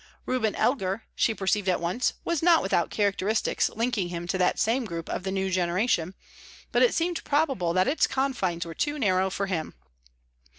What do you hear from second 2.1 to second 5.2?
was not without characteristics linking him to that same group